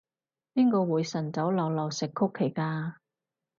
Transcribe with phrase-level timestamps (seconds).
[0.55, 2.93] 邊個會晨早流流食曲奇㗎？